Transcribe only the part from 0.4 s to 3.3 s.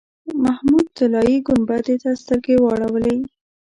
محمود طلایي ګنبدې ته سترګې واړولې.